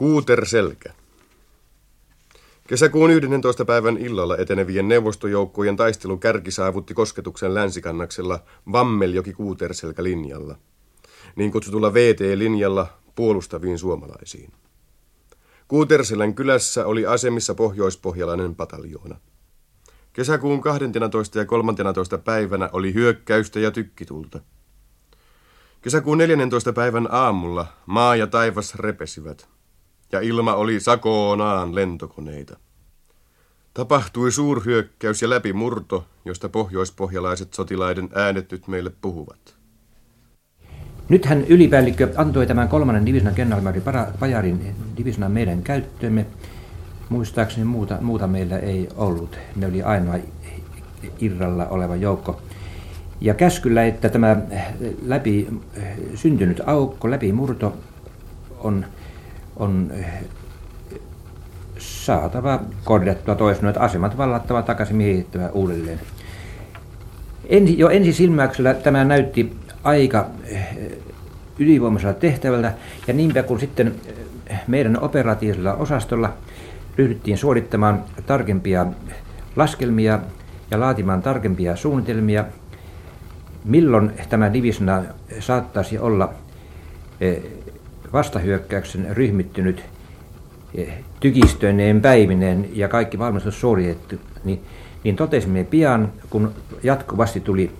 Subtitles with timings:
[0.00, 0.92] Kuuterselkä.
[2.66, 3.64] Kesäkuun 11.
[3.64, 8.40] päivän illalla etenevien neuvostojoukkojen taistelun kärki saavutti kosketuksen länsikannaksella
[8.72, 10.56] Vammeljoki Kuuterselkä linjalla,
[11.36, 14.52] niin kutsutulla VT-linjalla puolustaviin suomalaisiin.
[15.68, 19.16] Kuuterselän kylässä oli asemissa pohjoispohjalainen pataljoona.
[20.12, 21.38] Kesäkuun 12.
[21.38, 22.18] ja 13.
[22.18, 24.40] päivänä oli hyökkäystä ja tykkitulta.
[25.82, 26.72] Kesäkuun 14.
[26.72, 29.48] päivän aamulla maa ja taivas repesivät,
[30.12, 32.58] ja ilma oli sakoonaan lentokoneita.
[33.74, 39.60] Tapahtui suurhyökkäys ja läpimurto, josta pohjoispohjalaiset sotilaiden äänet nyt meille puhuvat.
[41.08, 43.82] Nythän ylipäällikkö antoi tämän kolmannen divisionan kenraalmääri
[44.20, 46.26] Pajarin divisionan meidän käyttöömme.
[47.08, 49.38] Muistaakseni muuta, muuta meillä ei ollut.
[49.56, 50.14] Ne oli ainoa
[51.18, 52.42] irralla oleva joukko.
[53.20, 54.36] Ja käskyllä, että tämä
[55.02, 55.48] läpi
[56.14, 57.76] syntynyt aukko, läpimurto
[58.58, 58.86] on,
[59.60, 59.92] on
[61.78, 66.00] saatava korjattua toisin, että asemat vallattava takaisin miehittävä uudelleen.
[67.48, 70.26] Ensi, jo ensi silmäyksellä tämä näytti aika
[71.58, 72.72] ylivoimaisella tehtävällä,
[73.06, 73.94] ja niinpä kun sitten
[74.66, 76.32] meidän operatiivisella osastolla
[76.96, 78.86] ryhdyttiin suorittamaan tarkempia
[79.56, 80.20] laskelmia
[80.70, 82.44] ja laatimaan tarkempia suunnitelmia,
[83.64, 85.02] milloin tämä divisiona
[85.40, 86.32] saattaisi olla
[88.12, 89.84] vastahyökkäyksen ryhmittynyt
[91.20, 94.60] tykistöineen päivineen ja kaikki valmistus suoritettu, niin,
[95.04, 97.70] niin totesimme pian, kun jatkuvasti tuli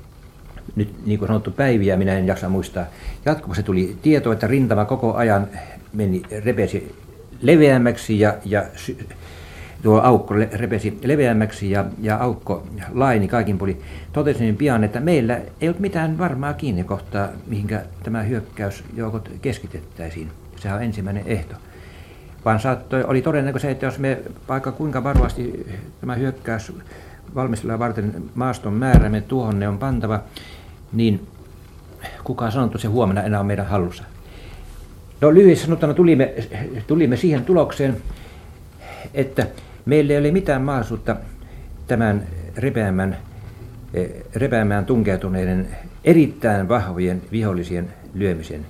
[0.76, 2.84] nyt niin kuin sanottu päiviä, minä en jaksa muistaa,
[3.24, 5.48] jatkuvasti tuli tieto, että rintama koko ajan
[5.92, 6.94] meni, repesi
[7.42, 8.64] leveämmäksi ja, ja
[9.82, 13.82] tuo aukko repesi leveämmäksi ja, ja aukko laini kaikin puolin.
[14.12, 20.30] Totesin pian, että meillä ei ollut mitään varmaa kiinni kohtaa, mihinkä tämä hyökkäysjoukot keskitettäisiin.
[20.56, 21.54] Sehän on ensimmäinen ehto.
[22.44, 25.66] Vaan saattoi, oli todennäköistä, että jos me vaikka kuinka varovasti
[26.00, 26.72] tämä hyökkäys
[27.34, 30.20] valmistella varten maaston määrämme tuohon ne on pantava,
[30.92, 31.26] niin
[32.24, 34.04] kuka sanottu se huomenna enää on meidän hallussa.
[35.20, 36.34] No lyhyesti sanottuna tulimme,
[36.86, 37.96] tulimme siihen tulokseen,
[39.14, 39.46] että
[39.84, 41.16] meillä ei ole mitään mahdollisuutta
[41.86, 42.22] tämän
[42.56, 43.16] repeämään,
[44.34, 45.68] repeämään tunkeutuneiden
[46.04, 48.66] erittäin vahvojen vihollisien lyömisen.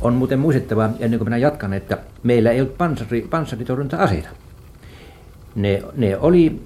[0.00, 4.28] On muuten muistettava, ennen kuin minä jatkan, että meillä ei ollut panssari, panssaritorjunta-aseita.
[5.54, 6.62] Ne, ne, oli,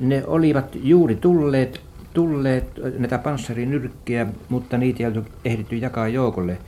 [0.00, 1.80] ne olivat juuri tulleet
[2.14, 6.58] tulleet näitä panssarinyrkkiä, mutta niitä ei ollut ehditty jakaa joukolle.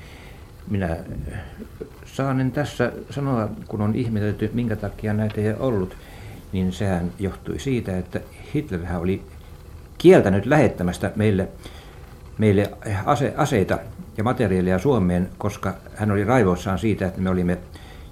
[0.71, 0.97] Minä
[2.05, 5.97] saanen tässä sanoa, kun on ihmetelty, minkä takia näitä ei ollut,
[6.52, 8.20] niin sehän johtui siitä, että
[8.54, 9.22] Hitlerhän oli
[9.98, 11.48] kieltänyt lähettämästä meille,
[12.38, 12.70] meille
[13.06, 13.78] ase, aseita
[14.16, 17.58] ja materiaalia Suomeen, koska hän oli raivoissaan siitä, että me olimme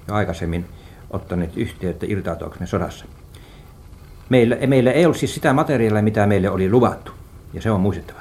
[0.08, 0.64] jo aikaisemmin
[1.10, 3.04] ottaneet yhteyttä irtautuaksemme sodassa.
[4.28, 7.12] Meillä, meillä ei ollut siis sitä materiaalia, mitä meille oli luvattu
[7.52, 8.20] ja se on muistettava.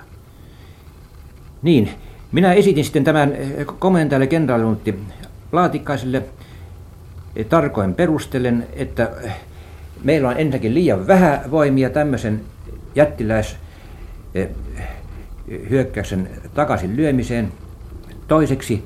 [1.62, 1.90] Niin,
[2.32, 5.00] minä esitin sitten tämän eh, komentajalle kenraalinuutti
[5.52, 6.24] Laatikkaiselle
[7.36, 9.36] eh, tarkoin perustellen, että eh,
[10.04, 12.42] meillä on ensinnäkin liian vähän voimia tämmöisen
[12.96, 13.58] jättiläis
[15.70, 17.52] hyökkäyksen takaisin lyömiseen.
[18.28, 18.84] Toiseksi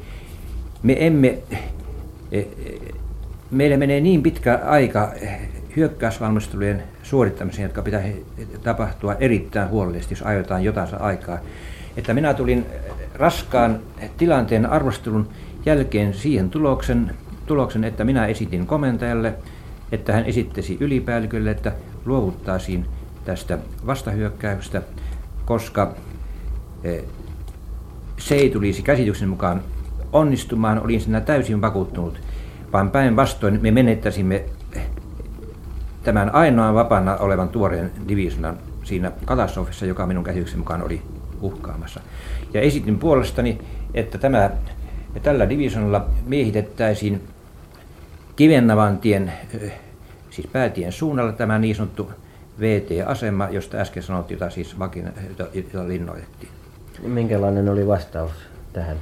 [0.84, 1.38] me emme,
[3.52, 5.12] meillä menee niin pitkä aika
[5.76, 8.02] hyökkäysvalmistelujen suorittamiseen, jotka pitää
[8.64, 11.40] tapahtua erittäin huolellisesti, jos aiotaan jotain aikaa.
[11.98, 12.66] Että minä tulin
[13.16, 13.80] raskaan
[14.18, 15.30] tilanteen arvostelun
[15.66, 17.12] jälkeen siihen tuloksen,
[17.46, 19.34] tuloksen, että minä esitin komentajalle,
[19.94, 21.72] että hän esittäisi ylipäällikölle, että
[22.06, 22.86] luovuttaisiin
[23.26, 24.82] tästä vastahyökkäyksestä,
[25.46, 25.96] koska
[26.84, 27.00] e,
[28.18, 29.62] se ei tulisi käsityksen mukaan
[30.14, 32.22] onnistumaan, olin siinä täysin vakuuttunut,
[32.74, 34.46] vaan päinvastoin me menettäisimme
[36.04, 41.02] tämän ainoan vapaana olevan tuoreen divisionan siinä katastrofissa, joka minun käsityksen mukaan oli
[41.42, 42.00] uhkaamassa.
[42.54, 43.60] Ja esitin puolestani,
[43.94, 44.50] että tämä,
[45.24, 47.22] tällä divisionalla miehitettäisiin
[48.36, 49.34] Kivennavan tien,
[50.34, 52.12] siis päätien suunnalla tämä niin sanottu
[52.60, 56.50] VT-asema, josta äsken sanottiin, jota siis vakina, jota, jota linnoitettiin.
[57.04, 58.32] Minkälainen oli vastaus
[58.74, 58.98] tähän?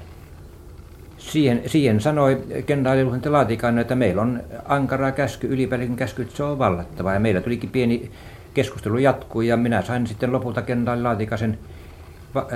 [1.17, 6.43] Siihen, siihen sanoi kenraali Luhente Laatikainen, että meillä on ankara käsky, ylipäällikön käsky, että se
[6.43, 7.13] on vallattava.
[7.13, 8.11] Ja meillä tulikin pieni
[8.53, 11.59] keskustelu jatkuu ja minä sain sitten lopulta kenraali Laatikaisen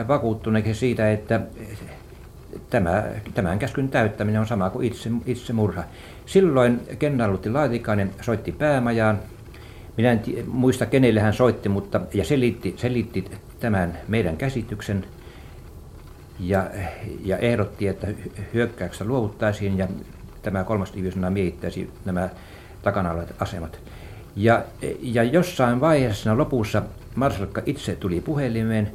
[0.07, 1.41] vakuuttuneeksi siitä, että
[2.69, 5.83] tämä, tämän käskyn täyttäminen on sama kuin itse, itse murha.
[6.25, 9.19] Silloin kenraali Laatikainen soitti päämajaan.
[9.97, 13.25] Minä en muista kenelle hän soitti, mutta ja selitti, selitti
[13.59, 15.05] tämän meidän käsityksen
[16.39, 16.69] ja,
[17.23, 18.07] ja ehdotti, että
[18.53, 19.87] hyökkäyksestä luovuttaisiin ja
[20.41, 22.29] tämä kolmas divisioona miehittäisi nämä
[22.81, 23.79] takana olevat asemat.
[24.35, 24.63] Ja,
[25.01, 26.81] ja jossain vaiheessa lopussa
[27.15, 28.91] Marsalkka itse tuli puhelimeen,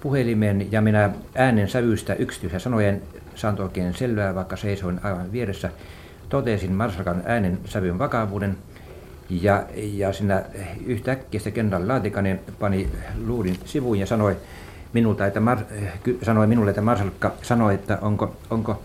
[0.00, 3.02] puhelimeen ja minä äänen sävystä yksityisen sanojen
[3.34, 5.70] saanut oikein selvää, vaikka seisoin aivan vieressä.
[6.28, 8.56] Totesin Marsalkan äänen sävyn vakavuuden
[9.30, 10.42] ja, ja siinä
[10.86, 12.88] yhtäkkiä se kenraali Laatikainen pani
[13.26, 14.36] luudin sivuun ja sanoi,
[14.92, 15.58] minulta, että Mar,
[16.22, 18.82] sanoi minulle, että Marsalkka sanoi, että onko, onko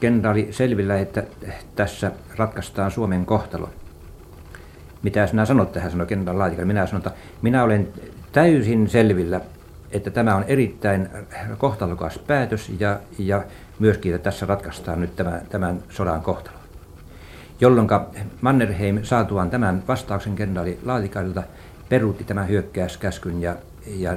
[0.00, 1.22] kenraali selvillä, että
[1.76, 3.70] tässä ratkaistaan Suomen kohtalo.
[5.02, 6.66] Mitä sinä sanot tähän, sanoi kenraali Laatikainen.
[6.66, 7.88] Minä sanon, että minä olen
[8.32, 9.40] täysin selvillä,
[9.90, 11.08] että tämä on erittäin
[11.58, 13.44] kohtalokas päätös ja, ja
[13.78, 16.56] myöskin, että tässä ratkaistaan nyt tämän, tämän sodan kohtalo.
[17.60, 17.88] Jolloin
[18.40, 21.42] Mannerheim saatuaan tämän vastauksen kenraali Laatikailta
[21.88, 23.56] peruutti tämän hyökkäyskäskyn ja,
[23.86, 24.16] ja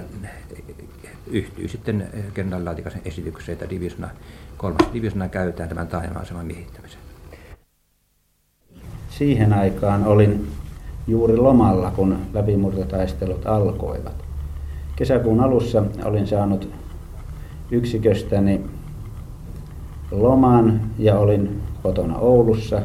[1.27, 4.09] yhtyy sitten kenraali Laatikaisen esitykseen, että divisiona,
[4.57, 7.03] kolmas divisiona käytetään tämän taajama-aseman miehittämiseen.
[9.09, 10.47] Siihen aikaan olin
[11.07, 14.23] juuri lomalla, kun läpimurtotaistelut alkoivat.
[14.95, 16.69] Kesäkuun alussa olin saanut
[17.71, 18.61] yksiköstäni
[20.11, 22.81] loman ja olin kotona Oulussa,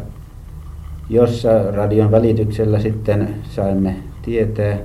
[1.10, 4.78] jossa radion välityksellä sitten saimme tietää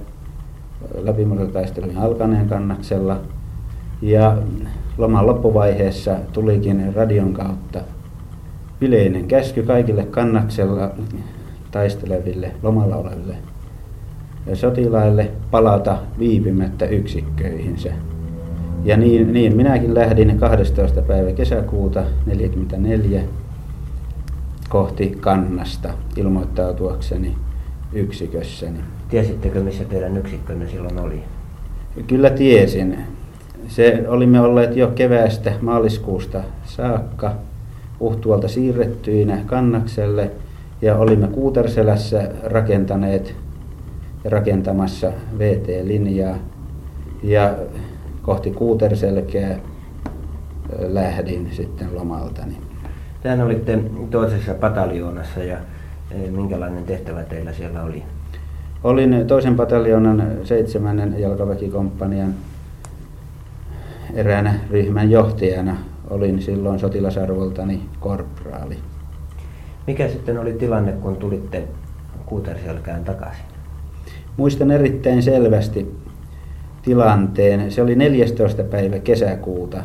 [1.01, 3.19] läpimurtotaistelun alkaneen kannaksella.
[4.01, 4.37] Ja
[4.97, 7.79] loman loppuvaiheessa tulikin radion kautta
[8.81, 10.91] yleinen käsky kaikille kannaksella
[11.71, 13.35] taisteleville lomalla oleville
[14.53, 17.93] sotilaille palata viipymättä yksikköihinsä.
[18.83, 21.01] Ja niin, niin minäkin lähdin 12.
[21.01, 23.21] päivä kesäkuuta 1944
[24.69, 27.35] kohti kannasta ilmoittautuakseni
[27.93, 28.79] yksikössäni.
[29.09, 31.23] Tiesittekö, missä teidän yksikkönne silloin oli?
[32.07, 32.97] Kyllä tiesin.
[33.67, 37.35] Se olimme olleet jo keväästä maaliskuusta saakka
[37.99, 40.31] Uhtuolta siirrettyinä kannakselle
[40.81, 43.35] ja olimme Kuuterselässä rakentaneet
[44.25, 46.37] rakentamassa VT-linjaa
[47.23, 47.55] ja
[48.21, 49.59] kohti Kuuterselkeä
[50.79, 52.57] lähdin sitten lomaltani.
[53.23, 53.79] Tähän olitte
[54.09, 55.57] toisessa pataljoonassa ja
[56.31, 58.03] minkälainen tehtävä teillä siellä oli?
[58.83, 62.33] Olin toisen pataljoonan seitsemännen jalkaväkikomppanian
[64.13, 65.77] eräänä ryhmän johtajana.
[66.09, 68.77] Olin silloin sotilasarvoltani korpraali.
[69.87, 71.63] Mikä sitten oli tilanne, kun tulitte
[72.25, 73.45] Kuuterselkään takaisin?
[74.37, 75.95] Muistan erittäin selvästi
[76.89, 77.71] tilanteen.
[77.71, 78.63] Se oli 14.
[78.63, 79.83] päivä kesäkuuta.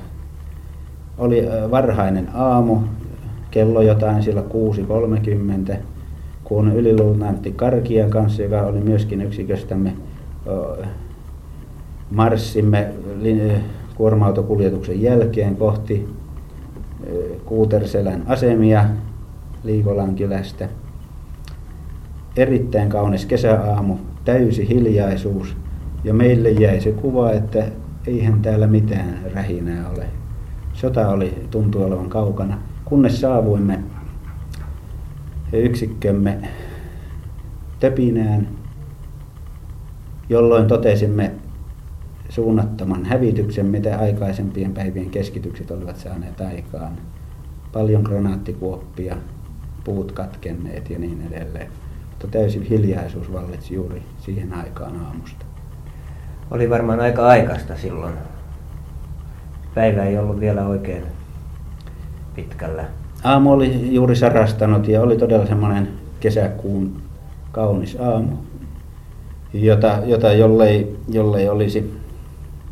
[1.19, 2.79] Oli varhainen aamu,
[3.51, 4.43] kello jotain sillä
[5.71, 5.77] 6.30,
[6.45, 9.93] kun yliluutnantti Karkian kanssa, joka oli myöskin yksiköstämme,
[12.11, 12.89] marssimme
[13.95, 16.09] kuorma-autokuljetuksen jälkeen kohti
[17.45, 18.85] Kuuterselän asemia
[19.65, 20.69] Liikolan kylästä.
[22.37, 25.57] Erittäin kaunis kesäaamu, täysi hiljaisuus
[26.05, 27.65] ja meille jäi se kuva, että
[28.07, 30.07] eihän täällä mitään rähinää ole.
[30.73, 33.79] Sota oli, tuntui olevan kaukana, kunnes saavuimme
[35.53, 36.39] yksikkömme
[37.81, 38.49] töpinään,
[40.29, 41.31] jolloin totesimme
[42.29, 46.93] suunnattoman hävityksen, mitä aikaisempien päivien keskitykset olivat saaneet aikaan.
[47.73, 49.17] Paljon granaattikuoppia,
[49.85, 51.71] puut katkenneet ja niin edelleen.
[52.11, 55.54] Mutta täysin hiljaisuus vallitsi juuri siihen aikaan aamusta.
[56.51, 58.15] Oli varmaan aika aikaista silloin.
[59.75, 61.03] Päivä ei ollut vielä oikein
[62.35, 62.85] pitkällä.
[63.25, 65.89] Aamu oli juuri sarastanut ja oli todella semmoinen
[66.21, 67.03] kesäkuun
[67.53, 68.37] kaunis aamu,
[69.53, 72.01] jota, jota jollei, jollei olisi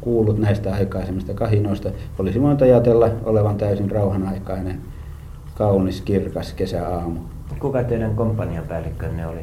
[0.01, 4.81] kuullut näistä aikaisemmista kahinoista, olisi voinut ajatella olevan täysin rauhanaikainen,
[5.55, 7.21] kaunis, kirkas kesäaamu.
[7.59, 9.41] Kuka teidän komppanian päällikkönne oli?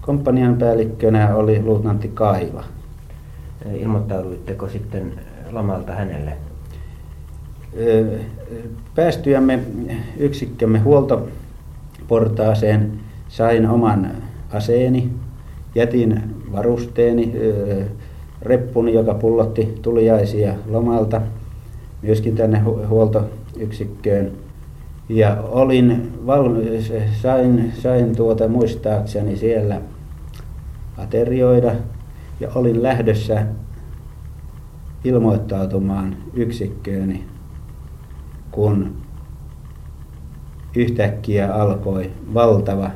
[0.00, 2.64] Komppanian päällikkönä oli luutnantti Kaiva.
[3.74, 5.12] Ilmoittauduitteko sitten
[5.50, 6.32] lomalta hänelle?
[8.94, 9.60] Päästyämme
[10.18, 12.92] yksikkömme huoltoportaaseen
[13.28, 14.10] sain oman
[14.52, 15.10] aseeni,
[15.74, 16.22] jätin
[16.52, 17.32] varusteeni,
[18.42, 21.20] reppuni, joka pullotti tuliaisia lomalta,
[22.02, 24.32] myöskin tänne huoltoyksikköön.
[25.08, 29.80] Ja olin valmis, sain, sain tuota muistaakseni siellä
[30.96, 31.72] aterioida
[32.40, 33.46] ja olin lähdössä
[35.04, 37.24] ilmoittautumaan yksikkööni,
[38.50, 38.96] kun
[40.76, 42.90] yhtäkkiä alkoi valtava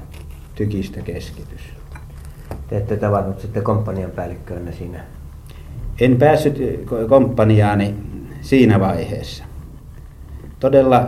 [0.54, 1.60] tykistä keskitys.
[2.68, 5.00] Te ette tavannut sitten komppanian päällikköönne siinä?
[6.00, 6.58] En päässyt
[7.08, 7.94] komppaniaani
[8.40, 9.44] siinä vaiheessa.
[10.60, 11.06] Todella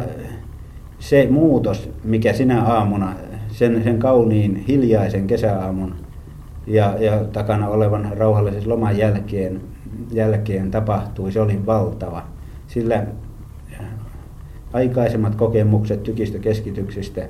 [0.99, 3.15] se muutos, mikä sinä aamuna,
[3.49, 6.04] sen, sen kauniin hiljaisen kesäaamun
[6.67, 9.61] ja, ja takana olevan rauhallisen loman jälkeen,
[10.13, 12.23] jälkeen tapahtui, se oli valtava.
[12.67, 13.07] Sillä
[14.73, 17.29] aikaisemmat kokemukset tykistökeskityksistä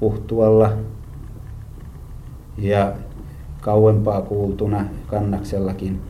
[0.00, 0.72] Puhtualla
[2.58, 2.92] ja
[3.60, 6.00] kauempaa kuultuna kannaksellakin,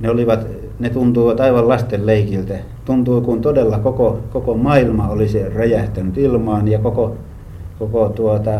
[0.00, 0.46] ne, olivat,
[0.78, 2.58] ne tuntuivat aivan lasten leikiltä.
[2.84, 7.16] Tuntui, kun todella koko, koko maailma olisi räjähtänyt ilmaan ja koko,
[7.78, 8.50] koko tuota,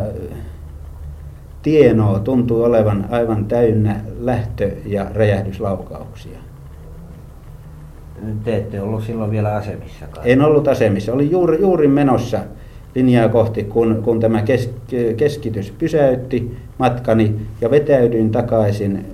[1.69, 6.39] tienoa tuntui olevan aivan täynnä lähtö- ja räjähdyslaukauksia.
[8.45, 10.27] Te ette ollut silloin vielä asemissakaan.
[10.29, 11.13] En ollut asemissa.
[11.13, 12.41] Olin juuri, juuri menossa
[12.95, 14.71] linjaa kohti, kun, kun tämä kes,
[15.17, 19.05] keskitys pysäytti matkani ja vetäydyin takaisin,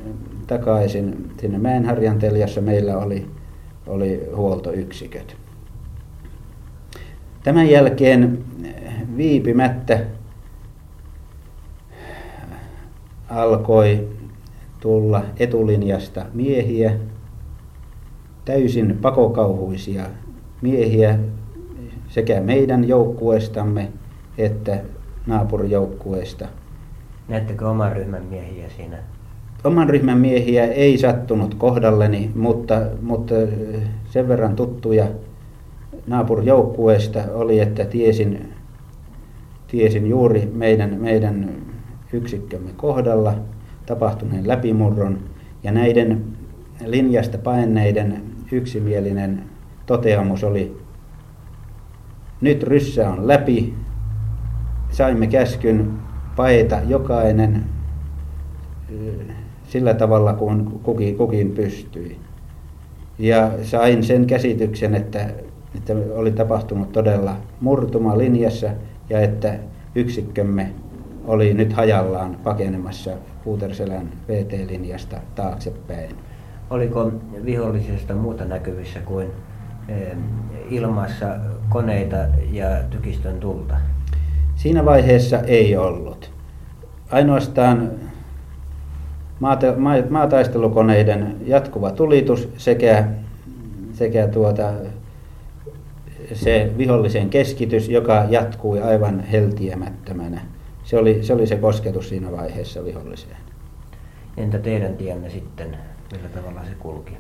[0.47, 3.27] takaisin sinne Mäenharjanteelle, jossa meillä oli,
[3.87, 5.37] oli huoltoyksiköt.
[7.43, 8.39] Tämän jälkeen
[9.17, 10.01] viipimättä
[13.29, 14.09] alkoi
[14.81, 16.93] tulla etulinjasta miehiä,
[18.45, 20.05] täysin pakokauhuisia
[20.63, 21.19] miehiä
[22.09, 23.89] sekä meidän joukkueestamme
[24.39, 24.81] että
[25.27, 26.49] naapurijoukkueesta.
[27.29, 28.97] Näettekö oman ryhmän miehiä siinä?
[29.65, 33.35] Oman ryhmän miehiä ei sattunut kohdalleni, mutta, mutta
[34.11, 35.07] sen verran tuttuja
[36.07, 38.53] naapurijoukkueesta oli, että tiesin,
[39.67, 41.64] tiesin juuri meidän, meidän
[42.15, 43.35] yksikkömme kohdalla
[43.87, 45.19] tapahtuneen läpimurron
[45.63, 46.25] ja näiden
[46.87, 49.43] linjasta paineiden yksimielinen
[49.87, 50.77] toteamus oli,
[52.41, 53.75] nyt ryssä on läpi,
[54.91, 55.93] saimme käskyn
[56.37, 57.65] paeta jokainen
[59.69, 62.19] sillä tavalla kuin kukin, kukin pystyi.
[63.19, 65.31] Ja sain sen käsityksen, että,
[65.77, 68.71] että oli tapahtunut todella murtuma linjassa
[69.11, 69.59] ja että
[69.95, 70.73] yksikkömme
[71.25, 73.11] oli nyt hajallaan pakenemassa
[73.45, 76.11] Puuterselän VT-linjasta taaksepäin.
[76.71, 77.13] Oliko
[77.45, 79.31] vihollisesta muuta näkyvissä kuin
[80.71, 81.27] ilmassa
[81.69, 82.17] koneita
[82.53, 83.75] ja tykistön tulta?
[84.57, 86.31] Siinä vaiheessa ei ollut.
[87.11, 87.91] Ainoastaan
[89.41, 93.09] maata, ma, maataistelukoneiden jatkuva tulitus sekä,
[93.93, 94.73] sekä tuota,
[96.33, 100.54] se vihollisen keskitys, joka jatkui aivan heltiämättömänä.
[100.85, 103.37] Se oli, se oli se kosketus siinä vaiheessa viholliseen.
[104.37, 105.77] Entä teidän tienne sitten,
[106.13, 107.13] millä tavalla se kulki?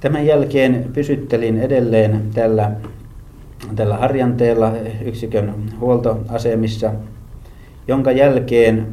[0.00, 2.70] Tämän jälkeen pysyttelin edelleen tällä,
[3.76, 4.72] tällä harjanteella
[5.04, 6.92] yksikön huoltoasemissa,
[7.88, 8.86] jonka jälkeen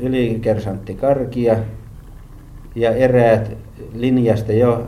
[0.00, 1.56] ylikersantti Karkia
[2.74, 3.56] ja eräät
[3.94, 4.86] linjasta jo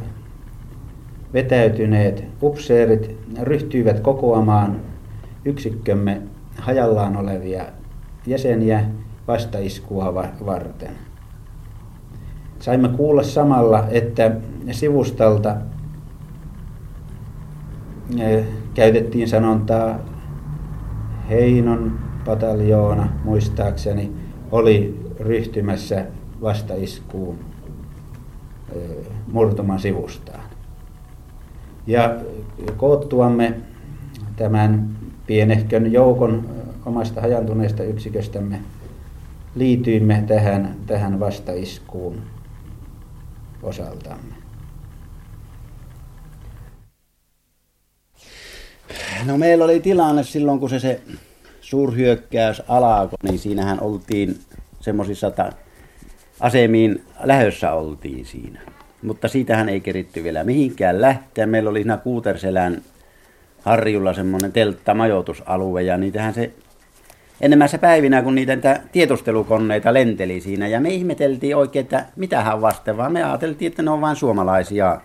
[1.32, 4.80] vetäytyneet upseerit ryhtyivät kokoamaan
[5.44, 6.22] yksikkömme
[6.58, 7.64] hajallaan olevia
[8.26, 8.84] jäseniä
[9.28, 10.14] vastaiskua
[10.46, 10.90] varten.
[12.58, 14.36] Saimme kuulla samalla, että
[14.70, 15.56] sivustalta
[18.18, 19.98] eh, käytettiin sanontaa
[21.30, 24.12] Heinon pataljoona muistaakseni
[24.50, 26.06] oli ryhtymässä
[26.42, 27.38] vastaiskuun
[28.72, 30.40] eh, murtuman sivustaan.
[31.86, 32.16] Ja
[32.76, 33.54] koottuamme
[34.36, 34.88] tämän
[35.26, 36.55] pienehkön joukon
[36.86, 38.60] omasta hajantuneesta yksiköstämme
[39.54, 42.22] liityimme tähän, tähän vastaiskuun
[43.62, 44.34] osaltamme.
[49.24, 51.00] No meillä oli tilanne silloin, kun se, se
[51.60, 54.38] suurhyökkäys alkoi, niin siinähän oltiin
[54.80, 55.32] semmoisissa
[56.40, 58.60] asemiin lähössä oltiin siinä.
[59.02, 61.46] Mutta siitähän ei keritty vielä mihinkään lähteä.
[61.46, 62.82] Meillä oli siinä Kuuterselän
[63.62, 66.52] harjulla semmoinen telttamajoitusalue ja niitähän se
[67.40, 70.68] enemmässä päivinä, kun niitä tiedustelukoneita lenteli siinä.
[70.68, 75.00] Ja me ihmeteltiin oikein, että mitähän vasten, vaan me ajateltiin, että ne on vain suomalaisia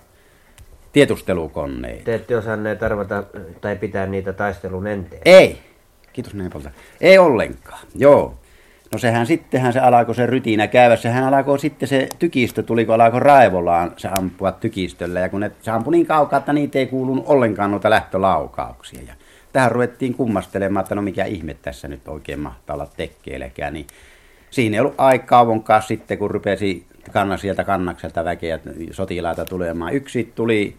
[0.91, 2.03] tiedustelukoneita.
[2.03, 3.23] Te ette osanneet arvata
[3.61, 5.21] tai pitää niitä taistelun enteen?
[5.25, 5.61] Ei.
[6.13, 6.71] Kiitos Neipolta.
[7.01, 8.37] Ei ollenkaan, joo.
[8.93, 10.95] No sehän sittenhän se alkoi se rytinä käydä.
[10.95, 15.19] Sehän alkoi sitten se tykistö, tuli kun alkoi raivolaan se ampua tykistöllä.
[15.19, 19.01] Ja kun ne, se ampui niin kaukaa, että niitä ei kuulunut ollenkaan noita lähtölaukauksia.
[19.07, 19.13] Ja
[19.53, 23.73] tähän ruvettiin kummastelemaan, että no mikä ihme tässä nyt oikein mahtaa olla tekkeelläkään.
[23.73, 23.87] Niin
[24.51, 28.59] siinä ei ollut aikaa kauankaan sitten, kun rupesi kanna sieltä kannakselta väkeä
[28.91, 29.93] sotilaita tulemaan.
[29.93, 30.75] Yksi tuli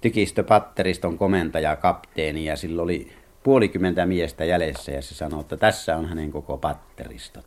[0.00, 3.12] tykistöpatteriston komentaja, kapteeni, ja sillä oli
[3.42, 7.46] puolikymmentä miestä jäljessä, ja se sanoi, että tässä on hänen koko patteristot.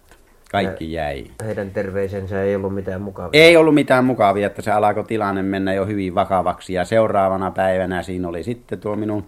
[0.52, 1.26] Kaikki jäi.
[1.46, 3.42] Heidän terveisensä ei ollut mitään mukavia.
[3.44, 6.74] Ei ollut mitään mukavia, että se alkoi tilanne mennä jo hyvin vakavaksi.
[6.74, 9.26] Ja seuraavana päivänä siinä oli sitten tuo minun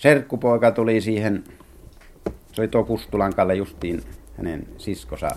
[0.00, 1.44] serkkupoika tuli siihen,
[2.52, 4.02] se oli tuo Kustulan Kalle justiin
[4.36, 5.28] hänen siskosa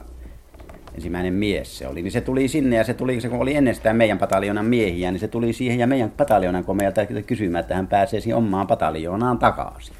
[0.96, 3.96] ensimmäinen mies se oli, niin se tuli sinne ja se tuli, se kun oli ennestään
[3.96, 8.20] meidän pataljonan miehiä, niin se tuli siihen ja meidän pataljonan komealta kysymään, että hän pääsee
[8.20, 9.96] siihen omaan pataljoonaan takaisin.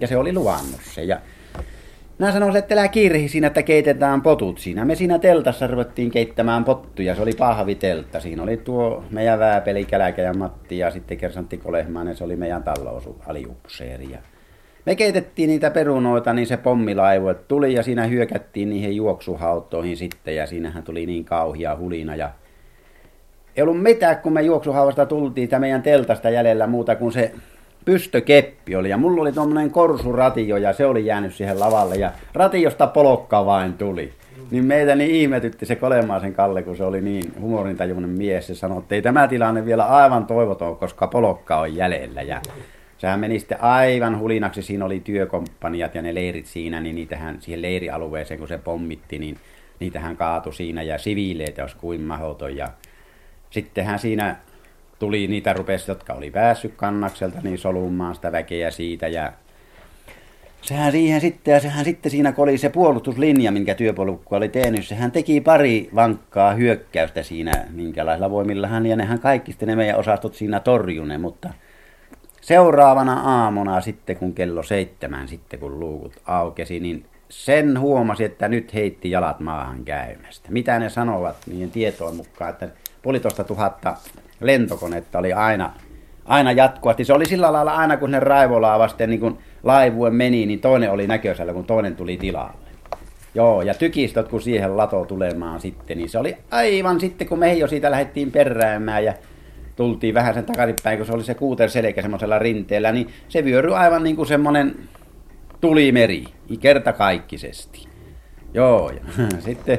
[0.00, 1.20] Ja se oli luvannut se ja
[2.18, 4.84] minä sanoin, että älä kiirehi siinä, että keitetään potut siinä.
[4.84, 7.14] Me siinä teltassa ruvettiin keittämään pottuja.
[7.14, 8.20] Se oli pahviteltta.
[8.20, 12.16] Siinä oli tuo meidän vääpeli Käläkä ja Matti ja sitten Kersantti Kolehmainen.
[12.16, 14.08] Se oli meidän tallous aliupseeri.
[14.10, 14.18] Ja
[14.86, 20.36] me keitettiin niitä perunoita, niin se pommilaivo tuli ja siinä hyökättiin niihin juoksuhauttoihin sitten.
[20.36, 22.30] Ja siinähän tuli niin kauhia hulina ja
[23.56, 27.32] ei ollut mitään, kun me juoksuhaavasta tultiin sitä meidän teltasta jäljellä muuta kuin se
[27.84, 32.86] pystökeppi oli ja mulla oli tuommoinen korsuratio ja se oli jäänyt siihen lavalle ja ratiosta
[32.86, 34.12] polokka vain tuli.
[34.50, 38.46] Niin meitä niin ihmetytti se Kolemaisen Kalle, kun se oli niin humorintajuinen mies.
[38.46, 42.22] Se sanoi, että ei tämä tilanne vielä aivan toivoton, koska polokka on jäljellä.
[42.22, 42.40] Ja
[42.98, 44.62] sehän meni sitten aivan hulinaksi.
[44.62, 49.38] Siinä oli työkomppaniat ja ne leirit siinä, niin niitähän siihen leirialueeseen, kun se pommitti, niin
[49.80, 52.56] niitähän kaatu siinä ja siviileitä olisi kuin mahoton.
[52.56, 52.68] Ja
[53.50, 54.36] sittenhän siinä
[55.04, 59.32] tuli niitä rupesi, jotka oli päässyt kannakselta, niin solumaan sitä väkeä siitä ja
[60.62, 64.86] sehän siihen sitten, ja sehän sitten siinä, kun oli se puolustuslinja, minkä työpolukku oli tehnyt,
[64.86, 70.34] sehän teki pari vankkaa hyökkäystä siinä, minkälaisilla voimillahan, ja nehän kaikki sitten ne meidän osastot
[70.34, 71.50] siinä torjune, mutta
[72.40, 78.74] seuraavana aamuna sitten, kun kello seitsemän sitten, kun luukut aukesi, niin sen huomasi, että nyt
[78.74, 80.48] heitti jalat maahan käymästä.
[80.52, 82.68] Mitä ne sanovat niiden tietoon mukaan, että
[83.02, 83.96] puolitoista tuhatta
[84.40, 85.72] lentokonetta oli aina,
[86.24, 87.04] aina jatkuvasti.
[87.04, 90.90] Se oli sillä lailla aina, kun ne Raivolaa vasten niin kun laivue meni, niin toinen
[90.90, 92.64] oli näköisellä, kun toinen tuli tilalle.
[93.34, 97.54] Joo, ja tykistöt, kun siihen lato tulemaan sitten, niin se oli aivan sitten, kun me
[97.54, 99.14] jo siitä lähdettiin peräämään ja
[99.76, 103.74] tultiin vähän sen takaisinpäin, kun se oli se kuuter selkä semmoisella rinteellä, niin se vyöryi
[103.74, 104.74] aivan niin kuin semmoinen
[105.60, 106.24] tulimeri,
[106.60, 107.88] kertakaikkisesti.
[108.54, 109.78] Joo, ja sitten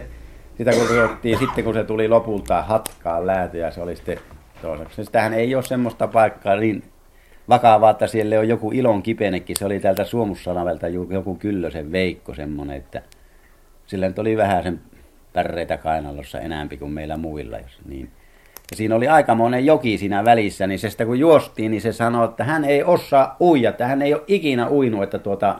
[0.57, 4.17] sitä kun ruvettiin, sitten kun se tuli lopulta hatkaan läätö ja se oli sitten
[4.65, 5.05] toiseksi.
[5.05, 6.83] Sitähän ei ole semmoista paikkaa niin
[7.49, 9.55] vakavaa, että siellä on joku ilon kipenekin.
[9.59, 13.01] Se oli täältä Suomussanavelta joku Kyllösen Veikko semmoinen, että
[13.85, 14.81] sillä nyt oli vähän sen
[15.33, 17.57] pärreitä kainalossa enäämpi kuin meillä muilla.
[17.57, 18.11] Jos niin.
[18.71, 22.25] Ja siinä oli aikamoinen joki siinä välissä, niin se sitä kun juostiin, niin se sanoi,
[22.25, 25.55] että hän ei osaa uija, että hän ei ole ikinä uinut, että tuota,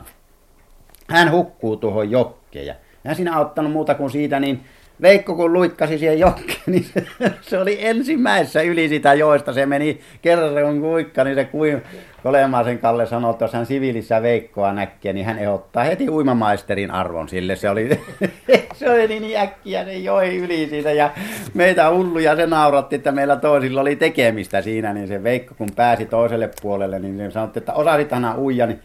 [1.09, 2.65] hän hukkuu tuohon jokkeen.
[2.65, 4.63] Ja hän siinä auttanut muuta kuin siitä, niin
[5.01, 7.05] Veikko kun luikkasi siihen jokeen, niin se,
[7.41, 9.53] se oli ensimmäisessä yli sitä joista.
[9.53, 11.81] Se meni kerran kun kuikka, niin se kuin
[12.23, 17.29] Kolemaisen Kalle sanoi, että jos hän siviilissä Veikkoa näkee, niin hän ehdottaa heti uimamaisterin arvon
[17.29, 17.55] sille.
[17.55, 17.99] Se oli,
[18.79, 21.09] se oli niin äkkiä, se joi yli siitä ja
[21.53, 24.93] meitä hulluja se nauratti, että meillä toisilla oli tekemistä siinä.
[24.93, 28.79] Niin se Veikko kun pääsi toiselle puolelle, niin se sanoi, että osasit aina uija, niin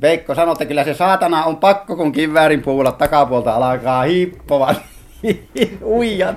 [0.00, 4.74] Veikko sanoi, että kyllä se saatana on pakko, kun kiväärin puulla takapuolta alkaa hiippoa.
[5.84, 6.36] Uijat.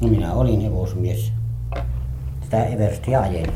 [0.00, 1.32] No minä olin hevosmies.
[2.42, 3.52] Sitä Everstia ajelin.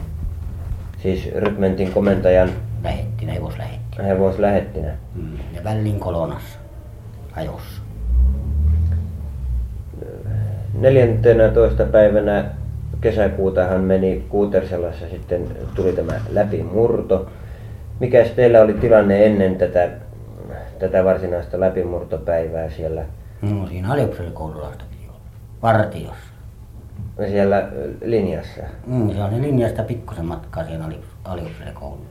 [1.03, 2.51] Siis rykmentin komentajan
[2.85, 4.05] Lähettinä, hevoslähettinä.
[4.05, 4.89] hevoslähettinä.
[5.15, 5.39] Mm.
[5.55, 6.59] Ja vällin kolonassa
[7.37, 7.83] ajossa.
[10.79, 11.85] 14.
[11.85, 12.45] päivänä
[13.01, 17.31] kesäkuutahan meni Kuuterselassa sitten tuli tämä läpimurto.
[18.01, 19.89] Mikäs teillä oli tilanne ennen tätä,
[20.79, 23.03] tätä varsinaista läpimurtopäivää siellä,
[23.43, 25.21] No siinä aliupseerikoululaista piti olla.
[25.63, 26.25] Vartiossa.
[27.29, 27.69] siellä
[28.05, 28.61] linjassa?
[28.87, 32.07] Mm, se oli linjasta pikkusen matkaa siihen ali, aliupseerikouluun.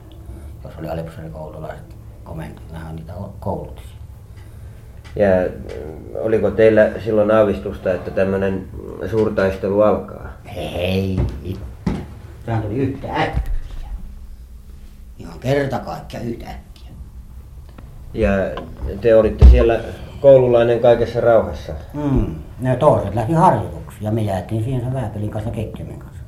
[0.64, 3.82] Jos oli aliupseerikoululaiset komentot, nehän niitä koulutti.
[5.16, 5.28] Ja
[6.20, 8.68] oliko teillä silloin aavistusta, että tämmöinen
[9.10, 10.32] suurtaistelu alkaa?
[10.56, 11.20] Ei.
[12.46, 13.88] Sehän tuli yhtä äkkiä.
[15.18, 16.73] Ihan kerta kaikkiaan yhtä äkkiä.
[18.14, 18.30] Ja
[19.00, 19.80] te olitte siellä
[20.20, 21.72] koululainen kaikessa rauhassa.
[21.94, 22.34] Mm.
[22.60, 26.22] Ne toiset lähti harjoituksiin ja me jäätiin siihen sen vääpelin kanssa keittimen kanssa.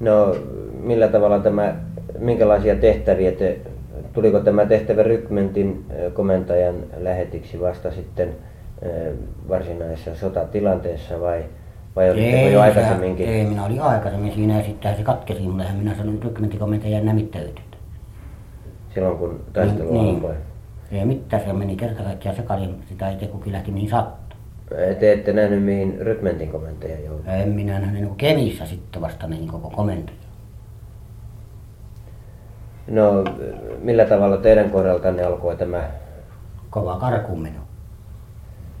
[0.00, 0.36] No,
[0.82, 1.74] millä tavalla tämä,
[2.18, 3.58] minkälaisia tehtäviä te,
[4.12, 8.28] tuliko tämä tehtävä rykmentin komentajan lähetiksi vasta sitten
[9.48, 11.44] varsinaisessa sotatilanteessa vai,
[11.96, 13.28] vai olitteko jo se- aikaisemminkin?
[13.28, 17.65] Ei, minä olin aikaisemmin siinä ja sittenhän se katkesi mulle ja minä sanoin rykmentikomentajan nämittäytyt.
[18.96, 20.14] Silloin kun taistelu Niin.
[20.14, 20.34] alkoi.
[20.92, 24.38] Ei mitään, se meni kerta kaikkiaan sekaisin, sitä ei kukin lähti mihin sattuu.
[25.00, 27.32] Te ette nähnyt mihin rykmentin komentaja joutui.
[27.34, 30.12] En minä nähnyt niin Kemissä sitten vasta niin koko komento.
[32.88, 33.24] No,
[33.82, 35.90] millä tavalla teidän kohdaltanne alkoi tämä?
[36.70, 37.60] Kova karkuunmeno.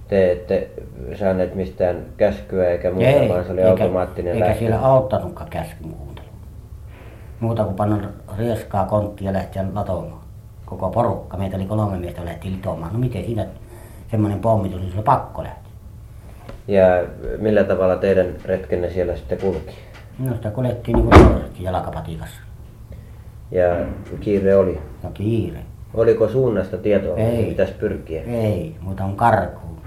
[0.08, 0.70] Te ette
[1.18, 4.58] saaneet mistään käskyä eikä muuta, vaan se oli eikä, automaattinen eikä lähtö.
[4.58, 6.15] siellä auttanutkaan käskyn kuuntelu.
[7.40, 10.20] Muuta kuin panna rieskaa konttia ja lähteä latomaan.
[10.64, 12.92] Koko porukka, meitä oli kolme miestä, lähti litomaan.
[12.92, 13.46] No miten siinä
[14.10, 15.72] semmoinen pommitus, niin se oli pakko lähteä.
[16.68, 16.84] Ja
[17.38, 19.74] millä tavalla teidän retkenne siellä sitten kulki?
[20.18, 22.40] No sitä kuljettiin niin kuin jalkapatikassa.
[23.50, 23.64] Ja
[24.20, 24.80] kiire oli.
[25.02, 25.58] Ja kiire.
[25.94, 27.44] Oliko suunnasta tietoa, mihin Ei.
[27.44, 28.22] pitäisi pyrkiä?
[28.22, 29.78] Ei, muuta on karkuun.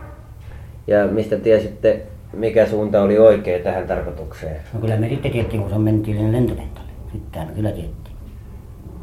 [0.87, 2.01] Ja mistä tiesitte,
[2.33, 4.55] mikä suunta oli oikea tähän tarkoitukseen?
[4.73, 6.78] No kyllä me sitten tiettiin, kun se mentiin lentokentälle.
[7.11, 8.15] Sitten me kyllä tiettiin.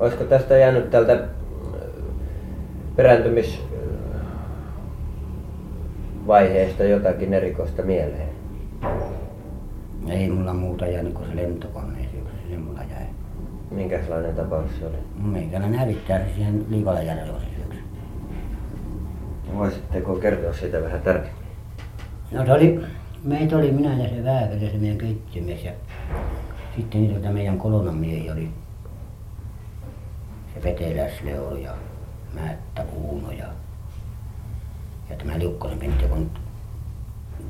[0.00, 1.20] Olisiko tästä jäänyt tältä äh,
[2.96, 4.20] perääntymis äh,
[6.26, 8.28] vaiheesta jotakin erikoista mieleen?
[10.08, 13.06] Ei mulla muuta jäänyt kuin se lentokone, se, se mulla jäi.
[13.70, 14.96] Minkälainen tapaus se oli?
[15.22, 17.80] Meikäläinen hävittää se siihen Liikolajärjelle se syöksy.
[19.56, 21.42] Voisitteko kertoa siitä vähän tarkemmin?
[22.32, 22.80] No se oli,
[23.24, 25.72] meitä oli minä ja se Vääpeli, se meidän keittiömies ja
[26.76, 28.50] sitten niitä meidän kolonan miehiä oli
[30.54, 31.74] se Veteläs Leo ja
[32.34, 33.46] Määttä Uuno ja,
[35.10, 36.30] ja tämä Liukkosen Pentti, kun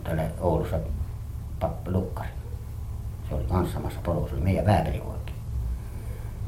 [0.04, 0.78] täällä Oulussa
[1.60, 2.28] pappi Lukkari.
[3.28, 5.38] Se oli kanssa samassa porussa, se oli meidän Vääpeli oikein.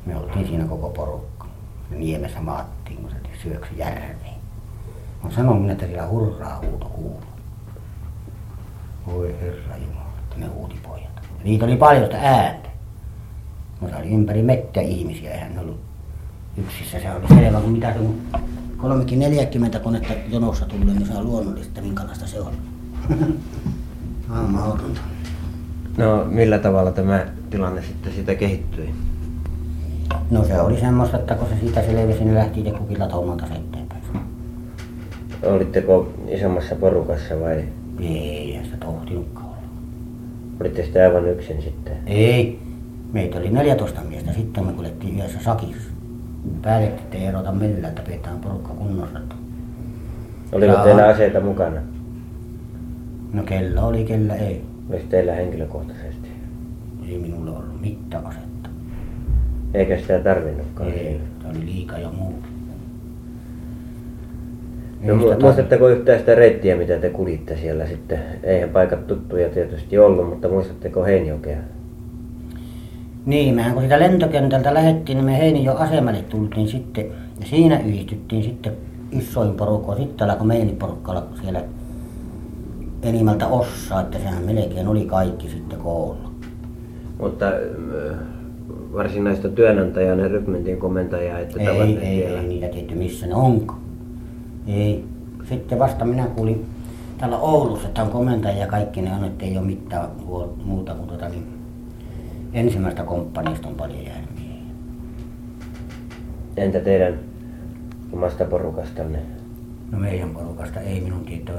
[0.06, 1.46] Me oltiin siinä koko porukka.
[1.90, 4.38] Me Niemessä maattiin, kun se syöksy järveen.
[5.24, 7.22] Mä sanoin minä, että siellä hurraa huuto kuuluu.
[9.06, 11.10] Voi herra Jumala, että ne huuti pojat.
[11.38, 12.67] Ja niitä oli paljon sitä ääntä.
[13.80, 15.80] Se oli ympäri mettä ihmisiä, eihän ne ollut
[16.56, 17.00] yksissä.
[17.00, 18.20] Se oli selvä, kun mitä se kun
[18.76, 22.52] kolmekin 40 konetta jonossa tulee, niin se on luonnollista, minkälaista se on.
[24.30, 25.00] Aivan mahdotonta.
[25.96, 28.90] No millä tavalla tämä tilanne sitten siitä kehittyi?
[30.30, 33.50] No se oli semmoista, että kun se siitä selvisi, niin lähti itse kukin latomaan taas
[33.50, 34.02] eteenpäin.
[35.42, 37.64] Olitteko isommassa porukassa vai
[38.00, 39.56] Ei, ei sitä tohtinutkaan olla.
[40.60, 41.96] olitte sitten aivan yksin sitten?
[42.06, 42.58] Ei.
[43.12, 45.90] Meitä oli 14 miestä, sitten me kuljettiin yhdessä sakissa.
[46.62, 49.18] Päätettiin, että ei erota millään, että pidetään porukka kunnossa.
[50.52, 50.84] Oliko Jaa.
[50.84, 51.80] teillä aseita mukana?
[53.32, 54.64] No kellä oli, kellä ei.
[54.90, 56.28] Oliko teillä henkilökohtaisesti?
[57.08, 58.68] Ei minulla ollut mitään asetta.
[59.74, 60.90] Eikä sitä tarvinnutkaan?
[60.90, 62.34] Ei, se oli liika jo muu.
[65.02, 68.18] No, muistatteko yhtään sitä reittiä, mitä te kulitte siellä sitten?
[68.42, 71.58] Eihän paikat tuttuja tietysti ollut, mutta muistatteko Heinjokea?
[73.26, 77.06] Niin, mehän kun sitä lentokentältä lähdettiin, niin me Heinijon asemalle tultiin sitten.
[77.40, 78.72] Ja siinä yhdistyttiin sitten
[79.12, 79.96] isoin porukko.
[79.96, 81.62] Sitten alkoi meidän porukka siellä
[83.02, 86.30] enimmältä osaa, että sehän melkein oli kaikki sitten koolla.
[87.20, 88.18] Mutta äh,
[88.92, 92.40] varsinaista työnantajan ja rykmentin komentajaa ette Ei, ei, vielä?
[92.40, 93.74] ei niitä tietty missä ne onko.
[94.66, 95.04] Ei.
[95.48, 96.66] Sitten vasta minä kuulin
[97.18, 100.08] täällä Oulussa, että on komentaja ja kaikki ne on, että ei ole mitään
[100.64, 101.57] muuta kuin tuota, niin
[102.52, 104.62] ensimmäistä komppaniista on paljon jäänyt miehiä.
[106.56, 107.18] Entä teidän
[108.12, 109.18] omasta porukastanne?
[109.92, 111.58] No meidän porukasta ei minun tiettävä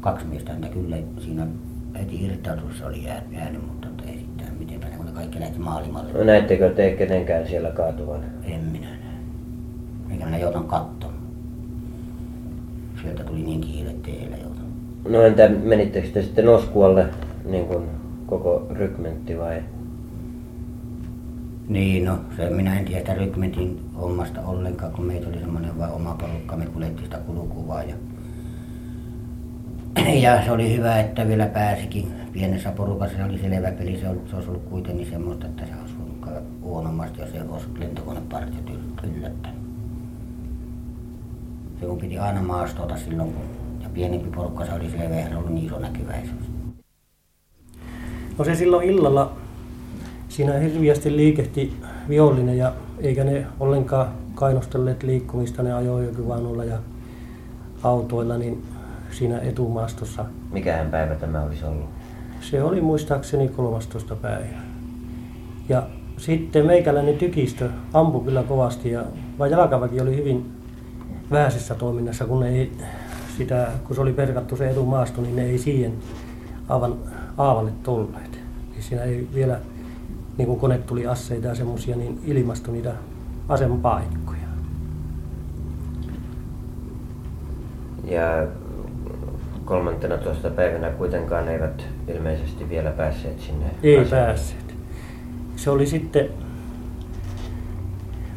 [0.00, 1.46] kaksi miestä, häntä kyllä siinä
[1.98, 6.12] heti irtautuessa oli jäänyt, mutta ei sitten miten päin, kun ne kaikki lähti maailmalle.
[6.12, 8.24] No, näettekö te kenenkään siellä kaatuvan?
[8.44, 9.14] En minä näe.
[10.10, 11.18] Eikä minä joutan katsomaan.
[13.02, 14.68] Sieltä tuli niin kiire, että ei heillä joutanut.
[15.08, 17.06] No entä menittekö te sitten Oskualle
[17.44, 17.84] niin kuin
[18.26, 19.62] koko rykmentti vai?
[21.68, 25.92] Niin, no se minä en tiedä sitä rykmentin hommasta ollenkaan, kun meitä oli semmoinen vain
[25.92, 27.94] oma porukka, me kuljettiin sitä kulukuvaa ja
[30.24, 32.12] ja se oli hyvä, että vielä pääsikin.
[32.32, 35.72] Pienessä porukassa se oli selvä peli, se, oli, se olisi ollut kuitenkin semmoista, että se
[35.80, 38.70] olisi ollut huonommasti, jos se olisi lentokonepartiot
[39.02, 39.60] yllättänyt.
[41.80, 43.44] Se kun piti aina maastota silloin, kun
[43.82, 46.44] ja pienempi porukka se oli selvä, eihän se ollut niin iso näkyväisyys.
[48.38, 49.36] No se silloin illalla
[50.28, 51.76] siinä hirviästi liikehti
[52.08, 56.78] vihollinen ja eikä ne ollenkaan kainostelleet liikkumista, ne ajoi jokivanuilla ja
[57.82, 58.62] autoilla niin
[59.10, 60.24] siinä etumaastossa.
[60.52, 61.88] Mikähän päivä tämä olisi ollut?
[62.40, 64.16] Se oli muistaakseni 13.
[64.16, 64.58] päivä.
[65.68, 65.82] Ja
[66.16, 69.04] sitten meikäläinen tykistö ampui kyllä kovasti ja
[69.38, 70.50] vaan jalkaväki oli hyvin
[71.30, 72.72] vähäisessä toiminnassa, kun ei
[73.38, 75.92] sitä, kun se oli perkattu se etumaasto, niin ne ei siihen
[76.68, 76.94] aivan
[77.38, 78.40] aavalle tulleet.
[78.70, 79.60] Niin siinä ei vielä,
[80.38, 82.92] niin kun kone tuli asseita ja semmoisia, niin ilmastui niitä
[83.48, 84.38] asemapaikkoja.
[88.04, 88.46] Ja
[89.64, 93.66] kolmantena tuosta päivänä kuitenkaan eivät ilmeisesti vielä päässeet sinne.
[93.82, 94.26] Ei asemalle.
[94.26, 94.74] päässeet.
[95.56, 96.28] Se oli sitten,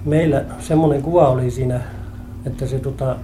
[0.05, 1.81] meillä semmoinen kuva oli siinä,
[2.45, 3.15] että se tota,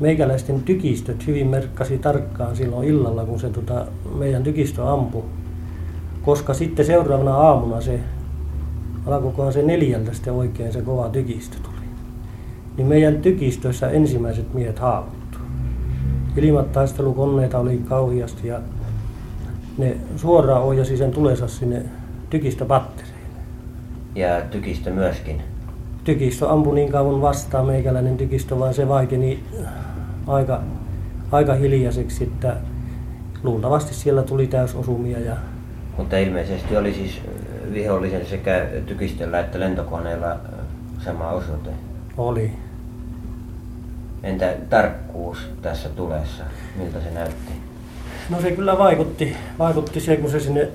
[0.00, 3.86] meikäläisten tykistöt hyvin merkkasi tarkkaan silloin illalla, kun se tota,
[4.18, 5.24] meidän tykistö ampui.
[6.22, 8.00] Koska sitten seuraavana aamuna se
[9.06, 11.84] alkoikohan se neljältä sitten oikein se kova tykistö tuli.
[12.76, 15.38] Niin meidän tykistössä ensimmäiset miehet haavoittu.
[16.36, 18.60] Ilmataistelukoneita oli kauhiasti ja
[19.78, 21.82] ne suoraan ohjasi sen tulensa sinne
[22.30, 23.20] tykistöpattereille.
[24.14, 25.42] Ja tykistö myöskin.
[26.04, 29.44] Tykistö ampui niin kauan vastaan meikäläinen tykistö, vaan se vaikeni
[30.26, 30.60] aika,
[31.32, 32.56] aika hiljaiseksi, että
[33.42, 35.20] luultavasti siellä tuli täysosumia.
[35.20, 35.36] Ja...
[36.00, 37.20] Mutta ilmeisesti oli siis
[37.72, 40.36] vihollisen sekä tykistöllä että lentokoneella
[41.04, 41.70] sama osoite.
[42.16, 42.52] Oli.
[44.22, 46.44] Entä tarkkuus tässä tulessa?
[46.76, 47.52] Miltä se näytti?
[48.30, 50.68] No se kyllä vaikutti, vaikutti se, kun se sinne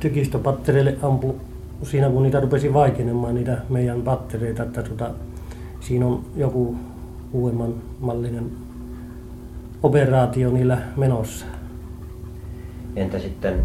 [0.00, 1.34] tykistöpattereille ampui
[1.82, 5.10] siinä, kun niitä rupesi vaikenemaan, niitä meidän pattereita, että tota,
[5.80, 6.76] siinä on joku
[7.32, 8.50] uudemman mallinen
[9.82, 11.46] operaatio niillä menossa.
[12.96, 13.62] Entä sitten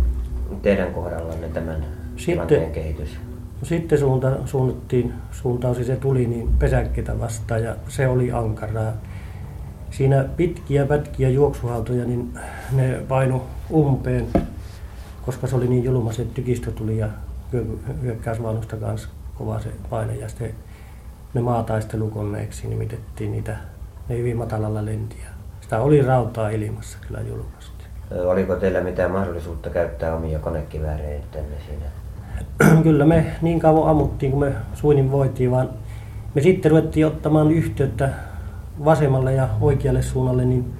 [0.62, 3.10] teidän kohdallanne tämän sitten, kehitys?
[3.64, 8.94] Sitten suunta, suunnattiin, suuntausi se tuli niin pesäkkeitä vastaan ja se oli ankaraa.
[9.92, 12.34] Siinä pitkiä pätkiä juoksuhautoja, niin
[12.72, 14.28] ne painu umpeen,
[15.26, 17.08] koska se oli niin julma, se tykistö tuli ja
[18.02, 20.54] hyökkäysvaunusta kanssa kova se paine ja sitten
[21.34, 23.58] ne maataistelukoneeksi nimitettiin niitä,
[24.10, 25.28] ne hyvin matalalla lentiä.
[25.62, 27.77] Sitä oli rautaa ilmassa kyllä julmasti.
[28.12, 31.22] Oliko teillä mitään mahdollisuutta käyttää omia konekiväärejä
[31.66, 31.86] siinä?
[32.84, 35.70] kyllä me niin kauan ammuttiin, kun me suinin voitiin, vaan
[36.36, 38.10] me sitten ruvettiin ottamaan yhteyttä
[38.86, 40.74] vasemmalle ja oikealle suunnalle, niin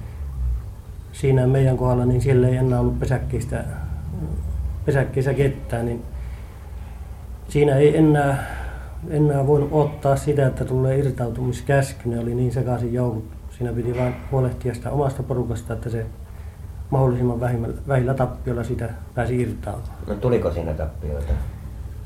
[1.12, 3.64] siinä meidän kohdalla, niin siellä ei enää ollut pesäkkeistä,
[4.84, 6.02] pesäkkeissä ketään, niin
[7.48, 8.44] siinä ei enää,
[9.10, 12.08] enää voinut ottaa sitä, että tulee irtautumiskäsky.
[12.08, 13.24] Ne oli niin sekaisin joukot.
[13.50, 16.06] Siinä piti vain huolehtia sitä omasta porukasta, että se
[16.90, 19.98] mahdollisimman vähillä, vähillä tappioilla sitä pääsi irtautumaan.
[20.06, 21.32] No tuliko siinä tappioita?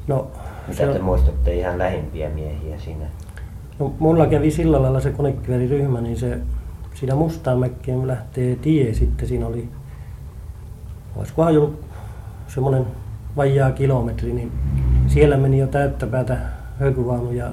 [0.09, 0.27] No,
[0.69, 1.05] Mitä te on...
[1.05, 3.05] muistatte ihan lähimpiä miehiä siinä?
[3.79, 6.39] No, mulla kävi sillä lailla se konekiväriryhmä, niin se
[6.95, 9.29] siinä Mustaanmäkkeen lähtee tie sitten.
[9.29, 9.69] Siinä oli,
[11.17, 11.73] olisikohan jo
[12.49, 12.87] semmoinen
[13.37, 14.53] vajaa kilometri, niin
[15.07, 16.37] siellä meni jo täyttä päätä
[16.81, 17.51] hökyvaunuja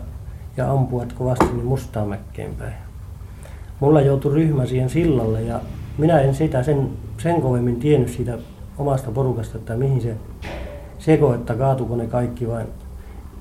[0.57, 2.73] ja ampuat kovasti niin Mustaanmäkkeen päin.
[3.79, 5.59] Mulla joutui ryhmä siihen sillalle ja
[5.97, 8.37] minä en sitä sen, sen kovemmin tiennyt siitä
[8.77, 10.15] omasta porukasta, että mihin se
[10.99, 12.65] seko, että kaatuko ne kaikki vai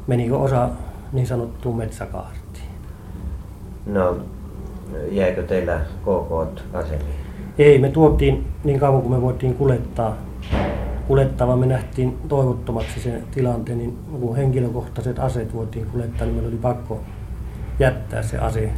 [0.06, 0.68] menikö osa
[1.12, 2.68] niin sanottuun metsäkaartiin.
[3.86, 4.16] No,
[5.10, 7.18] jäikö teillä KK asemiin?
[7.58, 10.16] Ei, me tuotiin niin kauan kuin me voitiin kuljettaa
[11.08, 11.56] kuljettava.
[11.56, 17.00] Me nähtiin toivottomaksi sen tilanteen, niin kun henkilökohtaiset aseet voitiin kuljettaa, niin meillä oli pakko
[17.78, 18.72] jättää se ase.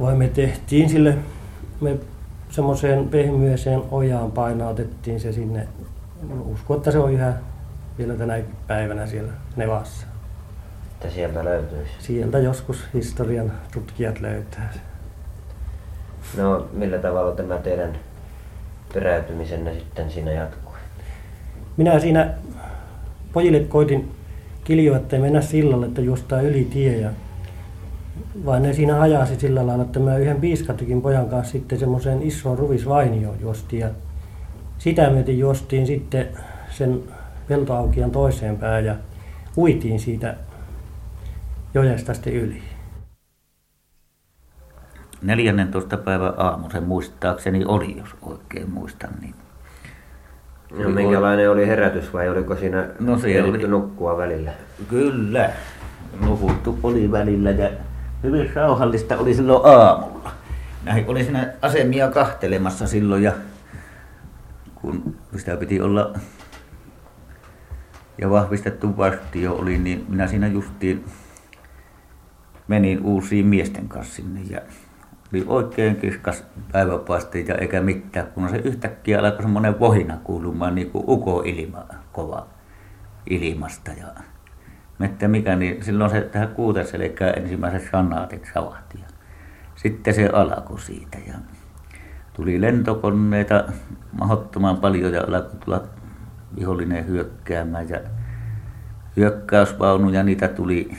[0.00, 1.18] Vai me tehtiin sille,
[1.80, 1.96] me
[2.54, 5.68] semmoiseen pehmyeseen ojaan painautettiin se sinne.
[6.52, 7.32] Usko, että se on yhä
[7.98, 10.06] vielä tänä päivänä siellä Nevassa.
[10.92, 11.92] Että sieltä löytyisi?
[11.98, 14.72] Sieltä joskus historian tutkijat löytää
[16.36, 17.98] No millä tavalla tämä teidän
[18.94, 20.78] peräytymisenne sitten siinä jatkui?
[21.76, 22.34] Minä siinä
[23.32, 24.14] pojille koitin
[24.64, 26.96] kiljoa, että mennä sillalle, että juostaa yli tie.
[26.96, 27.10] Ja
[28.44, 32.58] vaan ne siinä hajasi sillä lailla, että mä yhden piiskatykin pojan kanssa sitten semmoiseen isoon
[32.58, 33.80] ruvisvainioon juostiin.
[33.80, 33.88] Ja
[34.78, 36.28] sitä myöten juostiin sitten
[36.70, 37.02] sen
[37.48, 38.94] peltoaukian toiseen päähän ja
[39.56, 40.36] uitiin siitä
[41.74, 42.62] jojesta sitten yli.
[45.22, 45.96] 14.
[45.96, 49.10] päivän aamu se muistaakseni oli, jos oikein muistan.
[49.20, 49.34] Niin
[50.78, 53.68] No minkälainen oli herätys vai oliko siinä no, se oli...
[53.68, 54.50] nukkua välillä?
[54.88, 55.50] Kyllä,
[56.20, 57.70] nukuttu oli välillä ja
[58.24, 60.32] hyvin rauhallista oli silloin aamulla.
[60.84, 63.32] Näin oli siinä asemia kahtelemassa silloin ja
[64.74, 66.14] kun sitä piti olla
[68.18, 71.04] ja vahvistettu vartio oli, niin minä siinä justiin
[72.68, 74.60] menin uusiin miesten kanssa sinne ja
[75.32, 81.04] oli oikein kiskas päiväpaisteita eikä mitään, kun se yhtäkkiä alkoi semmoinen vohina kuulumaan niin kuin
[81.08, 82.46] uko-ilma kova
[83.30, 83.90] ilmasta.
[83.90, 84.06] Ja
[84.98, 88.98] mettä mikä, niin silloin se tähän kuuteselkään ensimmäiset sanaatit savahti.
[89.02, 89.06] Ja
[89.76, 91.34] sitten se alkoi siitä ja
[92.32, 93.64] tuli lentokoneita
[94.12, 95.82] mahdottoman paljon ja alkoi tulla
[96.56, 98.00] vihollinen hyökkäämään ja
[99.16, 100.90] hyökkäysvaunuja niitä tuli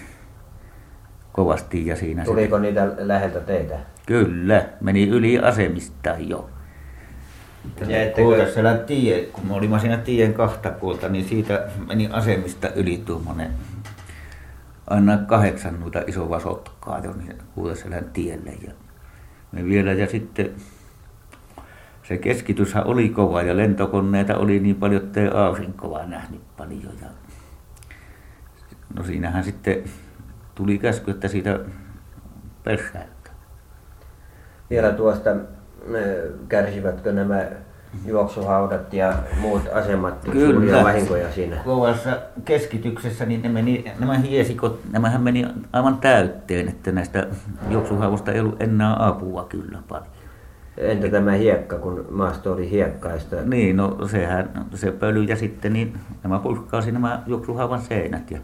[1.31, 2.61] kovasti ja siinä Tuliko se...
[2.61, 3.75] niitä läheltä teitä?
[4.05, 6.49] Kyllä, meni yli asemista jo.
[8.15, 13.51] Kuutasella tie, kun me olimme siinä tien kahta puolta, niin siitä meni asemista yli tuommoinen
[14.87, 18.51] aina kahdeksan noita isoa sotkaa jo niin Kuutaselän tielle.
[18.67, 18.73] Ja
[19.51, 20.51] me vielä ja sitten
[22.03, 26.93] se keskityshän oli kova ja lentokoneita oli niin paljon, että ei aurinkoa nähnyt paljon.
[27.01, 27.07] Ja
[28.95, 29.83] No siinähän sitten
[30.55, 31.59] tuli käsky, että siitä
[32.63, 33.33] persäyttää.
[34.69, 35.29] Vielä tuosta,
[36.47, 37.45] kärsivätkö nämä
[38.05, 40.53] juoksuhaudat ja muut asemat Kyllä.
[40.53, 41.55] suuria vahinkoja siinä?
[41.65, 47.27] Kovassa keskityksessä niin ne meni, nämä hiesikot, nämähän meni aivan täytteen, että näistä
[47.69, 50.07] juoksuhausta ei ollut enää apua kyllä paljon.
[50.77, 53.35] Entä tämä hiekka, kun maasto oli hiekkaista?
[53.43, 58.31] Niin, no sehän, se pöly ja sitten niin nämä pulkkaasi nämä juoksuhaavan seinät.
[58.31, 58.39] Ja,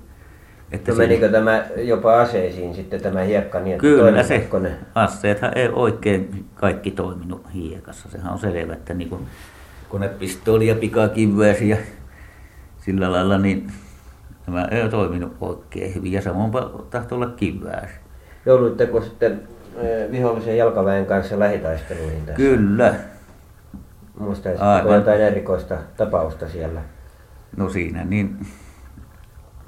[0.72, 1.40] että no menikö siinä...
[1.40, 4.72] tämä jopa aseisiin sitten tämä hiekka niin, että Kyllä se, ne?
[4.96, 8.10] aseethan ei oikein kaikki toiminut hiekassa.
[8.10, 9.28] Sehän on selvä, että niin kuin
[9.90, 11.78] konepistooli ja pikakiväsi ja
[12.82, 13.72] sillä lailla, niin
[14.48, 16.12] nämä ei toiminut oikein hyvin.
[16.12, 16.52] Ja samoin
[16.90, 17.94] tahtoo olla kivääsi.
[18.46, 19.42] Jouduitteko sitten
[20.12, 22.36] vihollisen jalkaväen kanssa lähitaisteluihin tässä?
[22.36, 22.94] Kyllä.
[24.20, 26.82] Muistaisitko jotain erikoista tapausta siellä?
[27.58, 28.38] No siinä niin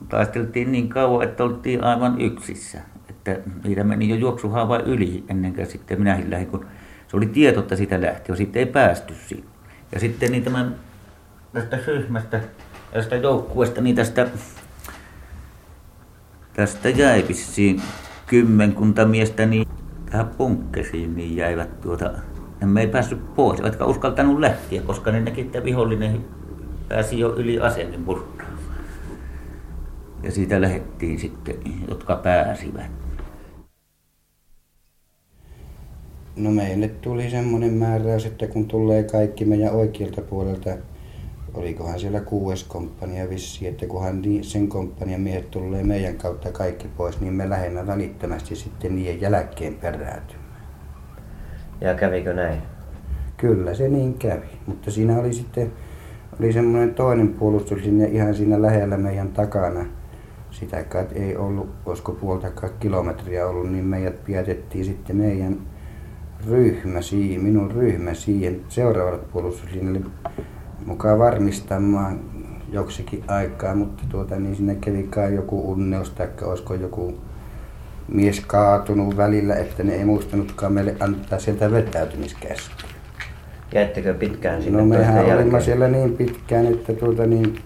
[0.10, 2.80] taisteltiin niin kauan, että oltiin aivan yksissä.
[3.10, 6.66] Että niitä meni jo juoksuhaava yli ennen kuin sitten minäkin lähdin, kun
[7.08, 9.46] se oli tieto, että siitä lähti, ja sitten ei päästy siihen.
[9.92, 10.76] Ja sitten niin tämän,
[11.54, 12.42] tästä ryhmästä
[12.94, 14.28] tästä joukkueesta, niin tästä,
[16.54, 17.82] tästä jäi vissiin
[18.28, 19.68] kymmenkunta miestä, niin
[20.12, 22.12] tähän punkkesiin niin jäivät tuota,
[22.66, 26.26] me ei päässyt pois, eivätkä uskaltanut lähteä, koska ne näki, että vihollinen
[26.90, 28.53] pääsi jo yli asemin murtaan.
[30.24, 31.56] Ja siitä lähettiin sitten,
[31.90, 32.92] jotka pääsivät.
[36.36, 40.70] No meille tuli semmoinen määräys, että kun tulee kaikki meidän oikealta puolelta,
[41.54, 47.22] olikohan siellä kuudes komppania vissi, että kunhan sen komppanian miehet tulee meidän kautta kaikki pois,
[47.22, 50.64] niin me lähdemme välittömästi sitten niiden jälkeen peräytymään.
[51.82, 52.62] Ja kävikö näin?
[53.38, 55.72] Kyllä se niin kävi, mutta siinä oli sitten
[56.40, 59.86] oli semmoinen toinen puolustus sinne ihan siinä lähellä meidän takana.
[60.54, 60.86] Sitä
[61.16, 65.58] ei ollut, olisiko puoltakaan kilometriä ollut, niin meidät pidätettiin sitten meidän
[66.50, 70.02] ryhmä siihen, minun ryhmä siihen seuraavalle puolustuslinjalle
[70.86, 72.20] mukaan varmistamaan
[72.72, 77.14] joksikin aikaa, mutta tuota, niin sinne kävi kai joku unneus tai olisiko joku
[78.08, 82.90] mies kaatunut välillä, että ne ei muistanutkaan meille antaa sieltä vetäytymiskäskyä.
[83.74, 87.60] Jäittekö pitkään sinne No mehän olimme siellä niin pitkään, että tuota, niin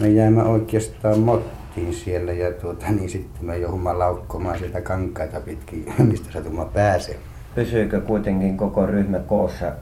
[0.00, 5.94] me jäämme oikeastaan mottiin siellä ja tuota, niin sitten me joudumme laukkomaan sieltä kankaita pitkin,
[6.10, 7.18] mistä satuma pääsee.
[7.54, 9.72] Pysyykö kuitenkin koko ryhmä koossa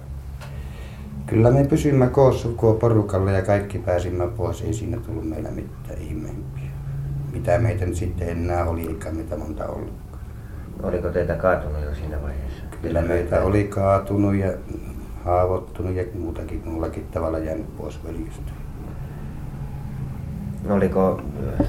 [1.31, 4.62] Kyllä me pysymme koossa koko porukalla ja kaikki pääsimme pois.
[4.62, 6.70] Ei siinä tullut meillä mitään ihmeempiä.
[7.33, 9.94] Mitä meitä nyt sitten enää oli, eikä mitä monta ollut.
[10.83, 12.62] Oliko teitä kaatunut jo siinä vaiheessa?
[12.83, 14.53] Kyllä meitä oli kaatunut ja
[15.24, 18.53] haavoittunut ja muutakin muullakin tavalla jäänyt pois veljestä.
[20.68, 21.22] Oliko
[21.60, 21.66] äh,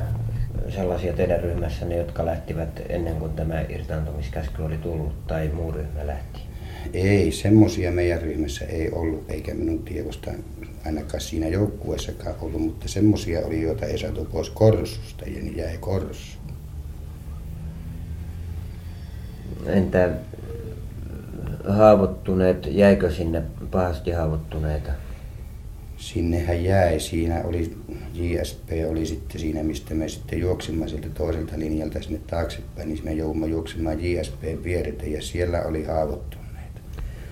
[0.69, 6.39] sellaisia teidän ryhmässänne, jotka lähtivät ennen kuin tämä irtaantumiskäsky oli tullut tai muu ryhmä lähti?
[6.93, 10.32] Ei, semmoisia meidän ryhmässä ei ollut, eikä minun tiedosta
[10.86, 15.77] ainakaan siinä joukkueessakaan ollut, mutta semmoisia oli, joita ei saatu pois korsusta ja niin jäi
[15.77, 16.38] korsu.
[19.65, 20.10] Entä
[21.67, 24.91] haavoittuneet, jäikö sinne pahasti haavoittuneita?
[25.97, 27.77] Sinnehän jäi, siinä oli
[28.13, 33.13] JSP oli sitten siinä, mistä me sitten juoksimme sieltä toiselta linjalta sinne taaksepäin, niin me
[33.13, 36.38] joudumme juoksemaan JSP vieretä ja siellä oli haavoittu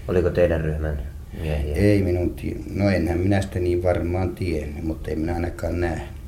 [0.09, 1.01] Oliko teidän ryhmän
[1.41, 1.75] miehiä?
[1.75, 2.35] Ei minun,
[2.73, 6.18] no enhän minä sitä niin varmaan tiennyt, mutta ei minä ainakaan nähnyt.